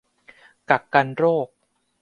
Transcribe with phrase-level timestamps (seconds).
[0.69, 1.47] กักกันโรค